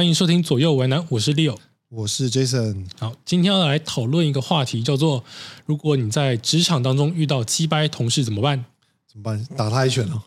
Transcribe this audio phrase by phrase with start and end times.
[0.00, 1.58] 欢迎收听左右为难，我是 Leo。
[1.90, 2.86] 我是 Jason。
[2.98, 5.22] 好，今天要来讨论一个话题，叫做
[5.66, 8.64] 如果你在职场当中遇到鸡掰同事怎么办？
[9.06, 9.46] 怎么办？
[9.58, 10.22] 打他一拳哦。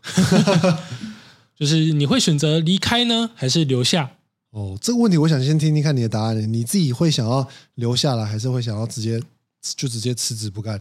[1.58, 4.12] 就是你会选择离开呢，还是留下？
[4.52, 6.54] 哦，这个问题我想先听听看你的答案。
[6.54, 9.20] 你自己会想要留下来，还是会想要直接
[9.76, 10.80] 就直接辞职不干？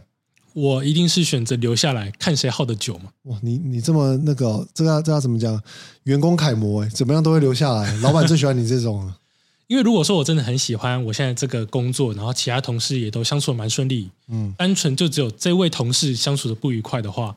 [0.53, 3.11] 我一定是选择留下来，看谁耗得久嘛。
[3.23, 5.61] 哇，你你这么那个，这要这要怎么讲？
[6.03, 7.95] 员工楷模哎，怎么样都会留下来。
[7.97, 9.11] 老板最喜欢你这种。
[9.67, 17.35] 因为如果说我真的很喜欢我现在这个工作，然后其他同事也都相处的蛮顺利，嗯，单纯就只有这位同事相处的不愉快的话，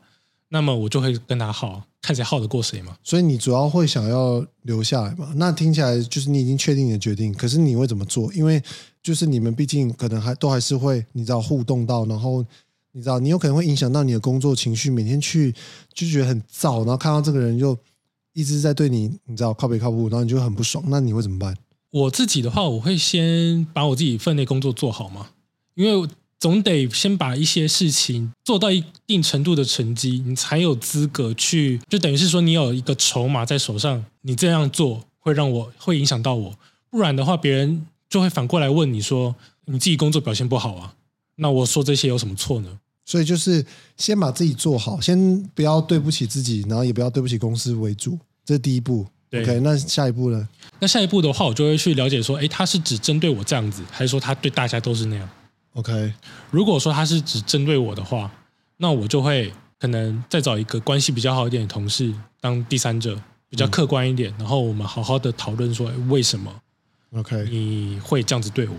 [0.49, 2.97] 那么我就会跟他耗，看谁耗得过谁嘛。
[3.01, 5.31] 所以你主要会想要留下来嘛？
[5.37, 8.31] 那听起来就是你已经确定你的决定，可是你会怎么做？
[8.33, 8.61] 因为
[9.01, 12.45] 就是你们毕竟可能还都还是会，你知道互动到，然后。
[12.91, 15.53] 你知道，你有可能会影响到你的工作情绪，每天去
[15.93, 17.77] 就觉得很燥，然后看到这个人就
[18.33, 20.83] 一直在对你，你知道靠北靠不，然后你就很不爽。
[20.87, 21.55] 那你会怎么办？
[21.91, 25.29] 我自己的话，我会先把我自己分内工作做好嘛，
[25.75, 36.55] 因为总得先把一些事情做到一定程度的成绩，你才有资格去，就等于是说你有一个筹码在手上，你这样做会让我会影响到我，
[36.89, 40.93] 不然的话，别人就会反过来问你说你自己工作表现不好啊，
[41.37, 42.79] 那我说这些有什么错呢？
[43.07, 49.07] 所以就是先把自己做好，先不要对不起自己，然后也不要对不起公司为主，这是第一步。
[49.33, 50.47] OK，那下一步呢？
[50.79, 55.29] 那下一步的话，我就会去了解说，哎，他是只针对我这样子，还是说他对大家都是那样
[55.73, 56.13] ？OK，
[56.51, 58.29] 如果说他是只针对我的话，
[58.75, 63.17] 那我就会可能再找一个关系比较好一点的同事当第三者，
[63.49, 66.53] 比较客观一点，然后我们好好的讨论说，为什么
[67.13, 68.75] ？OK，你会这样子对我？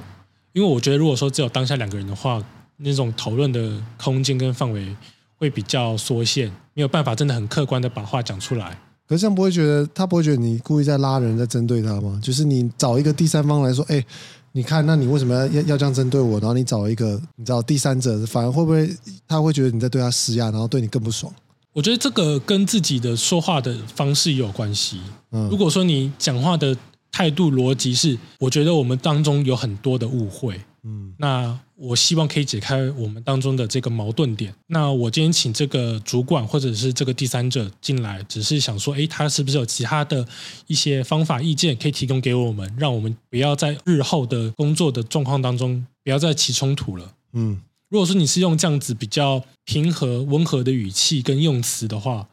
[0.52, 2.44] 因为我觉得，如果说只有当下两个人的话。
[2.78, 4.96] 那种讨论的空间跟范围
[5.36, 8.78] 会比较缩限，没有办法真的很客观的把话讲出来。
[9.06, 12.20] 可是这样不会觉得他不会觉得你故意在拉人，在针对他吗？
[12.22, 14.04] 就是你找一个第三方来说，哎，
[14.53, 16.38] 你看，那你为什么要要要这样针对我？
[16.41, 18.94] 然后你找一个你知道第三者，反而会不会
[19.26, 21.32] 他会觉得你在对他施压，然后对你更不爽？
[21.72, 25.00] 我觉得这个跟自己的说话的方式有关系。
[25.32, 26.76] 嗯，如果说你讲话的
[27.10, 30.60] 态度逻辑是，我觉得我们当中有很多的误会。
[30.84, 34.55] 嗯，那我希望可以解开我们当中的这个矛盾点。
[34.69, 40.27] 那我今天请这个主管或者是这个第三者进来，只是想说，哎，他是不是有其他的
[40.66, 47.12] 一些方法意见可以提供给我们，让我们不要在日后的工作的状况当中不要再起冲突了。
[47.33, 52.28] 嗯，如果说你是用这样子比较平和温和的语气跟用词的话，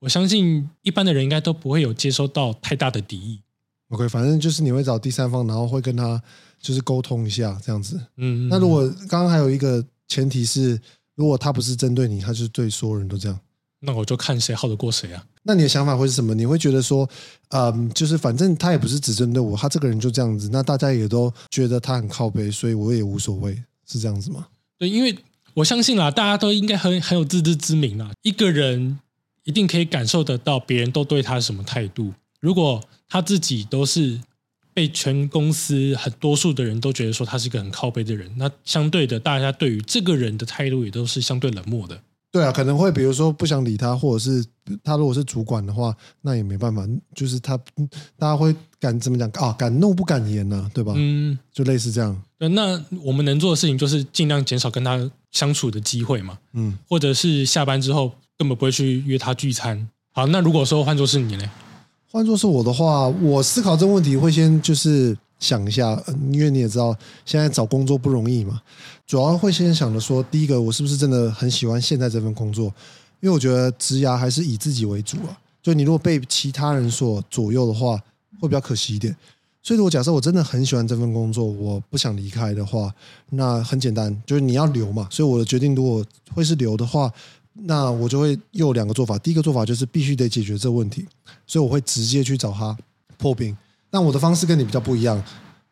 [0.00, 3.40] 我相信一般的人应该都不会有接收到太大的敌意。
[3.88, 6.22] OK，反正就是你会找第三方，然后会跟他。
[6.60, 10.80] 就是沟通一下这样子，嗯，那如果刚刚还有一个前提是，
[11.14, 13.38] 如果他不是针对你，他就是对所有人都这样，
[13.80, 15.24] 那我就看谁耗得过谁啊？
[15.44, 16.34] 那你的想法会是什么？
[16.34, 17.08] 你会觉得说，
[17.50, 24.48] 嗯，就是反正他也不是只针对我，他这个人就这样子，那大家也都觉得他很靠背，所以我也无所谓，是这样子吗？
[24.78, 25.16] 对，因为
[25.54, 28.10] 我相信啦，大家都应该很很有自知之明啦。
[28.22, 28.98] 一个人
[29.44, 34.20] 一定可以感受得到别人都对他什么态度，如果他自己都是。
[34.76, 41.98] 被全公司很多数的人都觉得说他是一个很靠背的人，那相对的，大家对于这个人的态度也都是相对冷漠的。
[42.30, 44.44] 对啊，可能会比如说不想理他，或者是
[44.84, 47.56] 他如果是主管的话，那也没办法，就是他
[48.18, 49.56] 大家会敢怎么讲啊？
[49.58, 50.92] 敢怒不敢言呢，对吧？
[50.94, 52.22] 嗯，就类似这样。
[52.36, 56.36] 那我们能做的事情就是尽量减少跟他相处的机会嘛。
[56.52, 59.88] 嗯，或者是下班之后根本不会去约他聚餐。
[60.12, 61.50] 好，那如果说换作是你呢？
[62.16, 66.96] 换作是我的话，我思考这个问题会先就是想一下，因为你也知道
[67.26, 68.58] 现在找工作不容易嘛，
[69.06, 72.72] 主要会先想着说，第一个我是不是真的很喜欢现在这份工作？
[73.20, 75.36] 因为我觉得职涯还是以自己为主啊。
[75.62, 78.02] 就你如果被其他人所左右的话，
[78.40, 79.14] 会比较可惜一点。
[79.62, 82.90] 所以，如果假设我真的很喜欢这份工作，我不想离开的话，
[83.28, 85.06] 那很简单，就是你要留嘛。
[85.10, 86.02] 所以我的决定如果
[86.34, 87.12] 会是留的话。
[87.62, 91.06] 那我就会有两个做法，第一个做法就是必须得解决这个问题，
[91.46, 92.76] 所以我会直接去找他
[93.16, 93.56] 破冰。
[93.90, 95.22] 但我的方式跟你比较不一样，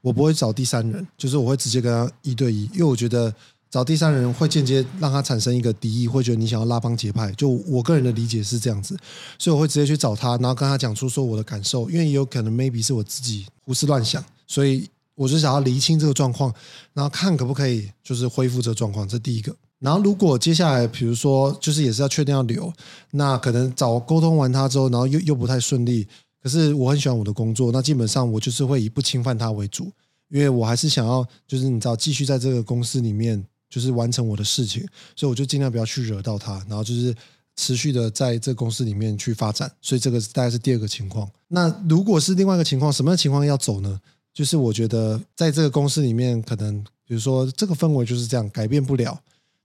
[0.00, 3.32] 我不会找第三人，就是我会直接跟他一对一，因为我觉得
[3.70, 7.30] 找第三人会间接让他产生一个敌意，会觉得你想要拉帮结派。
[7.32, 8.96] 就我个人的理解是这样子，
[9.38, 16.54] 所以我会直接去找他，然后跟他讲出说我的感受，因为也有可能 maybe 是我自己胡思乱想，所以我就想要厘清这个状况，
[16.92, 19.54] 然后看可不可以就是恢复这个状况，这第一个。
[19.84, 22.72] 然后，如果接下来，比如说，就是也是要确定要留，
[23.10, 26.08] 那可能找沟通完他之后，然后又又不太顺利。
[26.42, 29.92] 可是我很喜欢我的工作，那基本上我就是会以不侵犯他为主，
[30.30, 34.82] 因为我还是想要，就是你知道，继续在这个公司里面，就是完成我的事情，
[35.14, 37.14] 所以我就尽量不要去惹到他，然后就是
[37.56, 41.28] 持续的在这公司里面去发展，所以这个大概是第二个情况。
[41.48, 44.00] 那如果是另外一个情况，什么样的情况要走呢？
[44.32, 49.20] 就是我觉得在这个公司里面，可能比如说这个氛围就是这样，改变不了，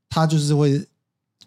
[0.10, 0.84] 他就是会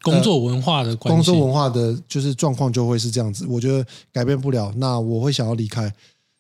[0.03, 5.93] 工作文化的工作文化的就是状况就会是这样子，我觉得改变不了，那我会想要离开。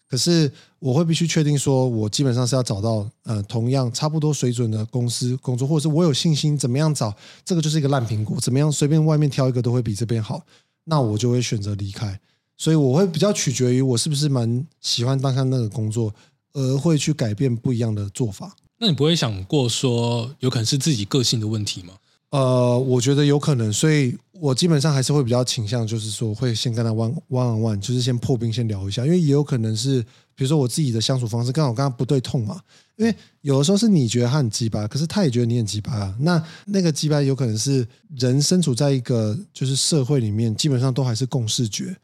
[0.08, 7.14] 可是我会必须确定说，我基本上是要找到呃同样差不多水准的公司工作，或者是我有信心怎么样找
[7.44, 10.42] 这个就是一个烂苹果，怎么样随便外面挑一个都会比这边好，
[10.84, 12.20] 那我就会选择离开。
[12.58, 16.14] 所以我会比较取决于我是不是蛮喜欢当下那个工作，
[16.52, 18.54] 而会去改变不一样的做法。
[18.78, 21.94] 那你不会想过说有可能是自己个性的问题吗？
[22.32, 30.00] 呃，我觉得有可能，所以我基本上还是会比较倾向，就是说会先跟他 one one on one，就是先破冰，先聊一下，因为也有可能是，
[30.34, 32.58] 比如说我自己的相处方式刚好跟他不对痛嘛，
[32.96, 37.86] 因为有的时候是你觉得他很鸡巴，可是他也觉得你很鸡巴啊，那那个鸡巴有可能是
[38.16, 41.94] 人身处在一个就是社会里面，基本上都还是共视觉，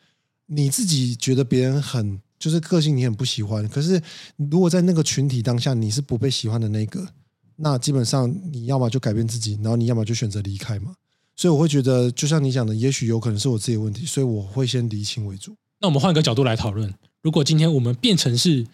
[0.45, 3.99] 你自己觉得别人很就是个性你很不喜欢，可是
[4.37, 7.09] 如果在那个群体当下你是不被喜欢的那个。
[7.61, 10.95] 那基本上你要么就改变自己，然后你要么就选择离开嘛。
[11.37, 15.55] 所以我会觉得，就像你讲的，也许有可能是我自己的问题，所以我会先离清为主。
[15.81, 18.67] 那我们换个角度来讨论，如果今天我们变成是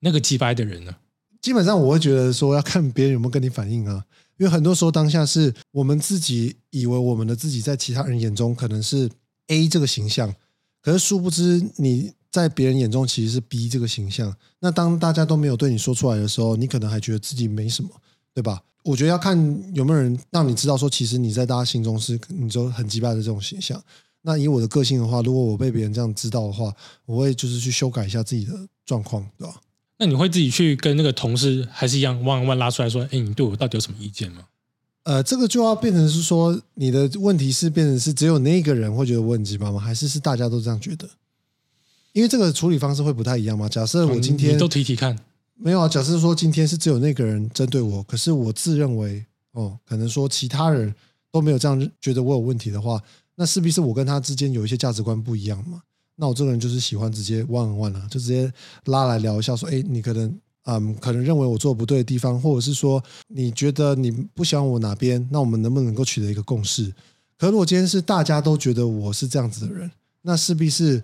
[0.00, 0.94] 那个击败的人呢？
[1.40, 4.04] 基本上我会觉得说，要看别人有没有跟你反应啊。
[4.36, 9.10] 因为很多时候当下是我们自己以为我们的自己在其他人眼中可能是
[9.48, 10.34] A 这个形象，
[10.82, 14.34] 可是殊不知你在别人眼中其实是 B 这个形象。
[14.60, 17.90] 那当大家都没有对你说出来的时候，你可能还觉得自己没什么。
[18.34, 18.62] 对吧？
[18.82, 19.36] 我觉得要看
[19.74, 23.82] 有没有人让你知道说，其实你在大家心中是你就很击败的这种形象。
[24.22, 26.74] 那以我的个性的话，如果我被别人这样知道的话，
[27.04, 28.52] 我会就是去修改一下自己的
[28.86, 29.60] 状况，对吧？
[29.98, 34.44] 那你会自己去跟那个同事还是一样弯弯拉出来说，哎，你对我到底有什么意见吗？
[35.02, 39.78] 呃，这个就要变成是说，你的问题是变成是只有那个人会觉得我很鸡巴吗？
[39.78, 41.08] 还是是大家都这样觉得？
[42.12, 43.68] 因为这个处理方式会不太一样嘛。
[43.68, 45.18] 假设我今天都提提看。
[45.62, 49.22] 没有啊，假设说今天是只有那个人针对我，可是我自认为
[49.52, 50.94] 哦，可能说其他人
[51.30, 52.98] 都没有这样觉得我有问题的话，
[53.34, 55.82] 那势必是我跟他之间有一些价值观不一样嘛。
[56.16, 58.50] 那我这个人就是喜欢直接 one on one 啊，就直接
[58.86, 60.34] 拉来聊一下，说哎，你可能
[60.64, 66.90] 嗯，可能认为我做不对的地方，或者是说你觉得你不喜欢我哪边，那我们能不能够取得一个共识？
[67.36, 69.90] 可如果今天是大家都觉得我是这样子的人，
[70.22, 71.02] 那势必是。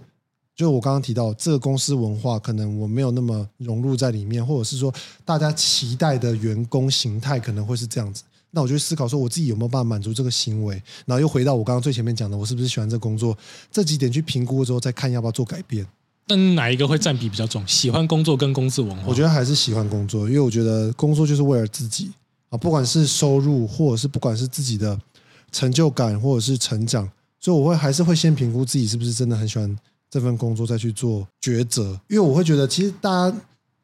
[0.56, 4.92] 就我刚刚提到，这个公司文化可能我没有那么融入在里面，或者是说
[5.22, 8.22] 大家期待的员工形态可能会是这样子。
[8.52, 10.82] 那我就思考说，我自己有没有办法满足这个行为？
[11.04, 13.36] 然后又回到我刚刚最前面讲的，我是不是喜欢这工作？
[13.70, 15.86] 这几点去评估之后，再看要不要做改变。
[16.28, 17.62] 那哪一个会占比比较重？
[17.68, 19.02] 喜欢工作跟公司文化？
[19.06, 22.10] 我觉得还是喜欢工作，因为我觉得工作就是为了自己
[22.48, 24.98] 啊，不管是收入，或者是不管是自己的
[25.52, 27.06] 成就感，或者是成长，
[27.38, 29.76] 所以我会还是会先评估自己是不是真的很喜欢。
[30.10, 33.36] 这份工作再去做抉择，因为我会觉得，其实大家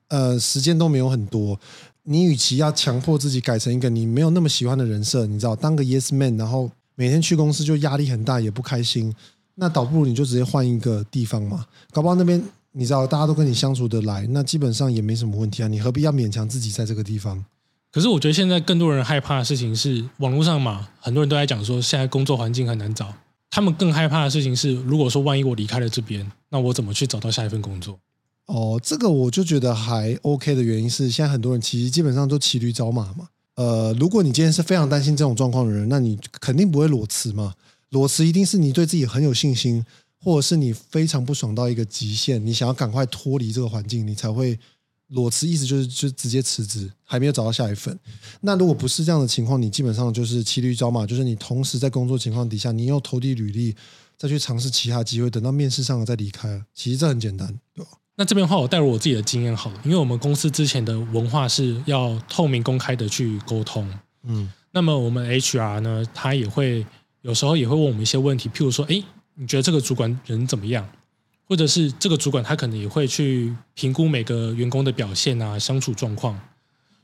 [0.08, 1.58] 呃时间都没有很多，
[2.04, 9.14] 你与其要强迫自己改成一个你没有那么喜欢的人设，你知道，当个 yes man，然后每天去公司就压力很大，也不开心，
[9.56, 12.42] 那倒不如你就直接换一个地方嘛，搞不好那边
[12.72, 17.44] 你知道大家都跟你相处得来，那基本上也没什么问题啊，你何必要勉强自己在这个地方？
[17.90, 23.12] 可是我觉得现在更多人害怕的事情是网络上嘛，很多人都在讲说现在工作环境很难找。
[23.54, 28.00] 他们更害怕的事情是，如果说万一我离开了这边，那我怎么去找到下一份工作？
[28.46, 33.28] 哦，这个我就觉得还 OK 的原因是，现在很多人其实基本上都骑驴找马嘛。
[33.56, 37.52] 呃，如果你今天是非常担心这种状况的人，那你肯定不会裸辞嘛。
[37.90, 39.84] 裸辞一定是你对自己很有信心，
[40.18, 44.58] 或者是你非常不爽到一个极限，你想要赶快脱离这个环境，你才会。
[45.12, 47.98] 裸辞意思就是就直接辞职，还没有找到下一份。
[48.40, 53.74] 那如果不是这样的情况，你基本上就是骑驴找马，就是你同时在工作情况底下，你又投递履历，
[54.16, 56.64] 再去尝试其他机会，等到面试上了再离开。
[56.74, 57.90] 其实这很简单，对吧？
[58.16, 63.88] 那这边的话，我带入我自己的经验好了，因为我们公司之前的文化是要透明公开的去沟通。
[64.24, 66.86] 嗯，那么我们 HR 呢，他也会
[67.22, 69.02] 有时候也会问我们一些问题，譬如说，哎，
[69.34, 70.86] 你觉得这个主管人怎么样？
[71.52, 76.34] 或者是这个主管他可能也会去评估每个员工的表现啊、相处状况，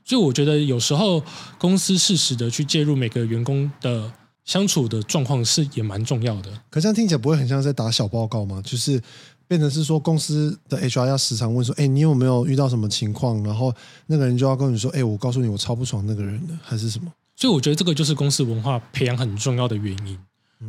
[0.03, 1.23] 所以我觉得有时候
[1.59, 4.11] 公司适时的去介入每个员工的
[4.45, 6.49] 相处的状况是也蛮重要的。
[6.71, 8.59] 可这样听起来不会很像在打小报告吗？
[8.65, 8.99] 就是
[9.47, 13.71] 变成是说公司的 HR 要时常问说：“哎，你有没有遇到什么情况？”然后
[14.07, 20.17] 那个人就要跟你说：“哎，我告诉你，我超不爽那个人的，还是什么？”所以我觉得这个就是公司文化培养很重要的原因。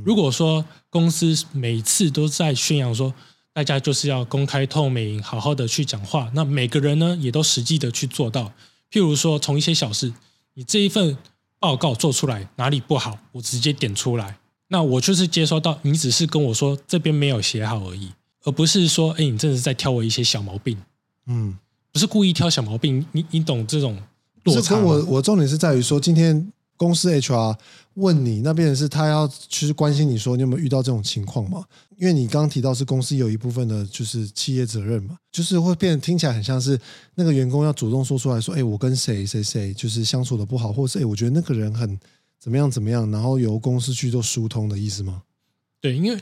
[0.04, 3.12] 如果说公司每次都在宣扬说，
[3.60, 6.30] 大家就是要公开透明，好好的去讲话。
[6.32, 8.50] 那每个人呢，也都实际的去做到。
[8.90, 10.14] 譬如说，从一些小事，
[10.54, 11.14] 你这一份
[11.58, 14.38] 报告做出来哪里不好，我直接点出来。
[14.68, 18.12] 那我就是接收到你只是跟我说这边没有写好而已，
[18.44, 20.78] 而不是说哎，你真的是在挑我一些小毛病。
[21.26, 21.58] 嗯，
[21.92, 24.02] 不是故意挑小毛病，你你懂这种
[24.44, 26.50] 落差我我重点是在于说，今天
[26.80, 27.58] 公司 HR
[27.94, 31.62] 问你那边是他要其实关心你说你有没有遇到这种情况嘛？
[31.98, 36.80] 因为你刚刚提到是公司有一部分的就是企业责任嘛，就是会变得听起来很像是
[37.16, 42.00] 那个员工要主动说出来说，哎，我跟谁谁谁就是相处的不好，或是哎，我觉得那个人很。
[42.42, 42.70] 怎么样？
[42.70, 43.10] 怎么样？
[43.10, 45.24] 然后由公司去做疏通的意思吗？
[45.78, 46.18] 对，因为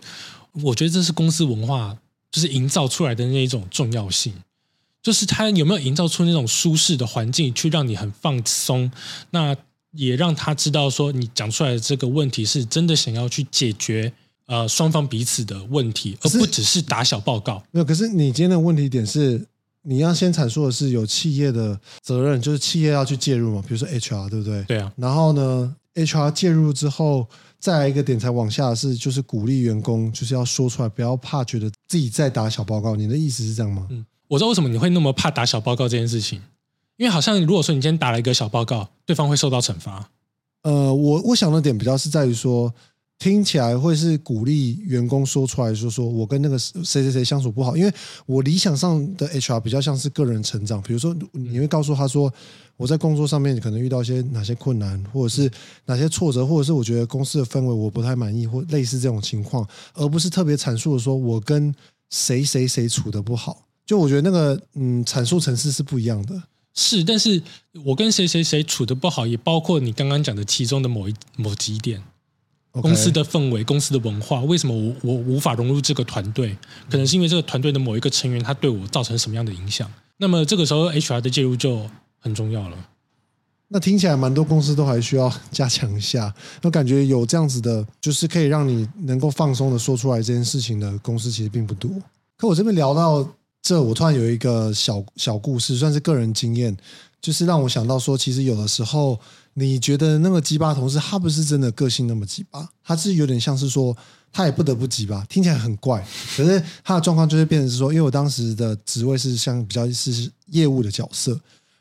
[0.65, 1.97] 我觉得这是公司文化，
[2.33, 4.35] 就是营造出来的那一种重要性，
[5.01, 8.91] 就是他有没有营造出那种舒适的环境，去让你很放松，
[9.31, 9.57] 那
[9.93, 14.13] 也让他知道说你讲出来的这个问题是真的想要去解决
[14.47, 17.63] 呃双方彼此的问题，而不只是打小报告。
[17.71, 19.47] 没有，可是你今天的问题点是，
[19.83, 24.63] 你要先阐述的是有企业的责任，就是企业要去介入嘛，比如说 HR，对不对？
[24.65, 24.93] 对啊。
[24.97, 27.27] 然后呢？HR 介入之后，
[27.59, 32.95] 再来一个点才往下是，就是鼓励员工，就是要说出来，不要怕觉得自己在打小报告。
[32.95, 33.87] 你的意思是这样吗？
[33.91, 36.41] 嗯，我知道为什么你会那么怕打小报告这件事情，
[36.99, 40.11] 因为好像如果说你今天打了一个小报告，对方会受到惩罚。
[40.63, 42.75] 呃，我我想的点比较是在于说。
[43.21, 47.93] 听起来会是鼓励员工说出来，说说我跟那个谁谁谁相处不好，因为
[48.27, 50.81] 我理想上的 HR 比较像是个人成长。
[50.83, 52.33] 比如说，你会告诉他说，
[52.77, 55.51] 我在工作上面可能遇到一些哪些困难，或者是
[55.87, 61.75] 哪些挫折，或者是我觉得公司的氛围我不太满意，或类似这种情况，而不是特别阐述的说我跟
[62.11, 63.65] 谁谁谁处的不好。
[63.85, 66.41] 就我觉得那个嗯，阐述层次是不一样的。
[66.81, 67.43] 是，但是
[67.85, 72.01] 我跟谁谁谁处的不好，也包括你刚刚讲的其中的某一某几点。
[72.71, 76.57] 公司的氛围，公司的文化，为什么我我无法融入这个团队？
[76.89, 79.91] 可能是因为这个团队的某一个成员，他对我造成什么样的影响？
[80.19, 82.77] 那么这个时候，HR 的介入就很重要了。
[83.67, 86.33] 那听起来蛮多公司都还需要 加强一下。
[86.63, 91.91] 那感觉有这样子的，就是可以让你能够放松的说出来这件事情的公司，其实并不多。
[92.37, 93.29] 可我这边聊到
[93.69, 96.77] 这，我突然有一个小小故事，算是个人经验，
[97.21, 99.19] 就是让我想到说，其实有的时候。
[99.55, 103.97] 你觉得那个鸡巴同事，他不是真的个性那么鸡巴，他是有点像是说，
[104.31, 105.99] 他也不得不鸡巴，听起来很怪。
[106.37, 111.37] 可是他的状况就是变成是说，因为我当时的职位是像比较是业务的角色，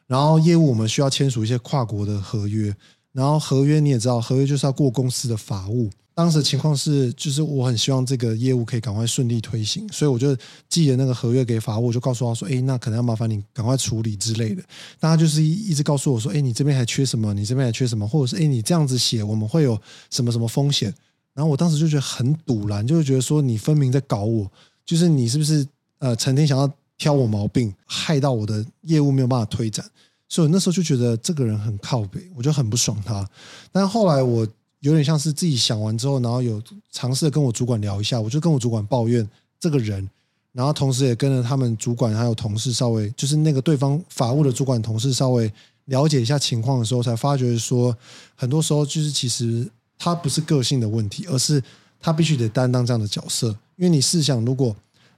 [0.08, 2.76] 然后业务我们需要签署一些跨国的合约，
[3.12, 5.88] 然后合约你也知道，合约就是要过公司的法务。
[6.18, 10.36] 当时情况是，就是我很希望这个业务可以赶快顺利推行，所以我就
[10.68, 14.64] 寄了那个合约给法务，就告诉他说：“哎，那可能要麻烦你赶快处理之类的。”
[15.00, 17.36] 那他就是一直告诉我说：“哎，你这边还缺什么？
[17.36, 18.08] 你这边还缺什么？
[18.08, 20.92] 或者是哎，你这样子写，我们会有什么什么风险？”
[21.36, 24.52] 然后我当时就觉得很堵然，就是觉得说你分明在搞我，
[24.84, 25.64] 就是你是不是
[26.00, 29.86] 呃成天想要挑我毛病，害到我的业务没有办法推展？
[30.28, 33.24] 所以我那时候就觉得这个人很靠北，我就很不爽他。
[33.72, 34.48] 但后来我。
[34.82, 39.28] 有点像是自己想完之后，然后有尝试跟我主管聊一下，我就跟我主管抱怨
[39.60, 40.08] 这个人，
[40.54, 45.52] 然后同时也跟着他们主管还有同事稍微，就是那个对方法务的主管同事稍微
[45.86, 47.96] 了解一下情况的时候，才发觉说，
[48.36, 49.68] 很多时候就是其实
[49.98, 51.62] 他不是个性的问题，而是
[52.00, 53.48] 他必须得担当这样的角色。
[53.78, 54.76] 因为你试想，如果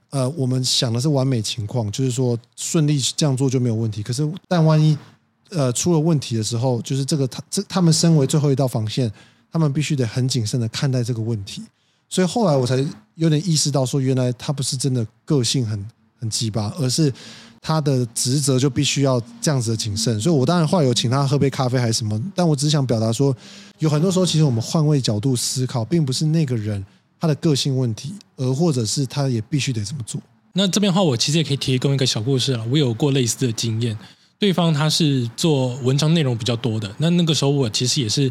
[0.08, 4.96] 呃我们想的是完美情况，就是说顺利这样做就没有问题，可是但万一
[5.50, 9.12] 呃出了问题的时候，就是这个他这他们身为最后一道防线。
[9.52, 11.62] 他们必须得很谨慎的看待这个问题，
[12.08, 12.84] 所以后来我才
[13.16, 15.88] 有点意识到，说原来他不是真的个性很
[16.18, 17.12] 很鸡巴，而是
[17.60, 20.20] 他的职责就必须要这样子的谨慎。
[20.20, 23.36] 所以我当然后来有请他喝杯咖啡还是什么，但我只想表达说，
[23.80, 26.84] 有很多时候其实我们换位角度思考，并不是那个人
[27.18, 30.20] 他的个性问题，而或者是他也必须得这么做。
[30.52, 32.64] 那这边的话，我其实也可以提供一个小故事了。
[32.70, 33.98] 我有过类似的经验，
[34.38, 38.30] 对方他是做文章内容比较多的，那那个时候我其实也是。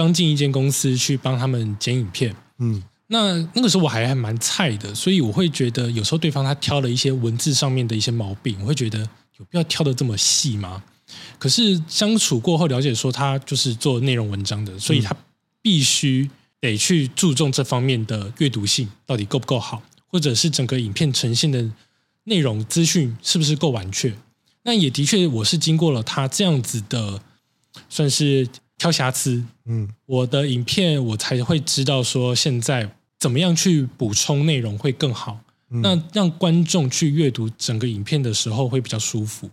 [0.00, 8.98] 刚进一间公司去帮他们剪影片，嗯，那那个时候我还还蛮菜的，所以我会觉得有时候对方他挑了一些文字上面的一些毛病，我会觉得
[9.36, 10.82] 有必要挑的这么细吗？
[11.38, 15.14] 可是相处过后了解说他就是做内容文章的，所以他
[15.60, 16.30] 必须
[16.60, 21.70] 得去注重这方面的阅读性到底够不够好，或者是整个影片呈现的
[22.24, 24.16] 内容资讯是不是够完全？
[24.62, 27.20] 那也的确我是经过了他这样子的，
[27.90, 28.48] 算是。
[28.80, 39.50] 挑瑕疵，嗯，我的影片我才会知道说现在怎么样去补充内容会更好，那让观众去阅读整个影片的时候会比较舒服。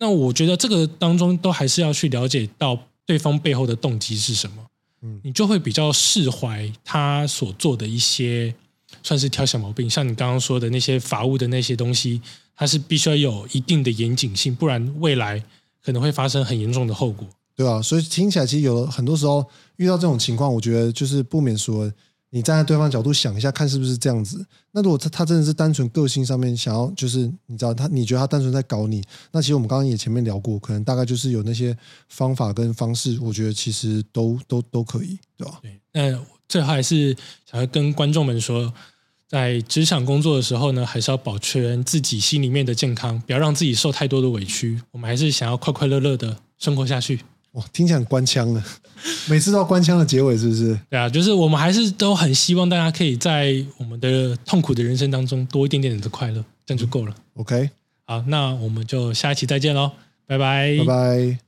[0.00, 4.66] 那我觉得这个当中都还是要去了解到对方背后的动机是什么，
[5.02, 8.52] 嗯，你就会比较释怀他所做的一些
[9.04, 12.20] 算是挑小毛病，像你刚刚说的那些法务的那些东西，
[12.56, 15.40] 它是必须要有一定的严谨性，不然未来
[15.80, 17.24] 可能会发生很严重的后果。
[17.58, 19.44] 对啊，所以听起来其实有很多时候
[19.78, 21.92] 遇到这种情况，我觉得就是不免说，
[22.30, 24.46] 你站在对方角度想一下，看是不是这样子。
[24.70, 31.76] 那如果他他真的是单纯个性上面想要，就是你知道他，你觉得他单纯在搞你，那其实我们刚刚也前面聊过，可能大概就是有那些
[32.08, 35.58] 方法跟方式，我觉得其实都都都可以，对吧？
[35.60, 37.12] 对，那最后还是
[37.50, 38.72] 想要跟观众们说，
[39.26, 44.80] 在职场工作的时候呢，还是要保全自己心里面的健康，不要让自己受太多的委屈。
[44.92, 47.20] 我们还是想要快快乐乐的生活下去。
[47.52, 48.62] 哇，听起来很官腔了，
[49.28, 50.78] 每次都要官腔的结尾，是不是？
[50.90, 57.14] 对啊，就是我们还是都很希望大家可以在我们的痛苦的人生当中多一点点的快乐，这样就够了。
[57.34, 57.70] OK，
[58.04, 59.92] 好，那我们就下一期再见喽，
[60.26, 61.47] 拜拜，拜拜。